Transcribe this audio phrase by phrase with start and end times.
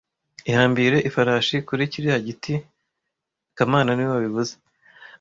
[0.49, 2.53] Ihambire ifarashi kuri kiriya giti
[3.57, 4.53] kamana niwe wabivuze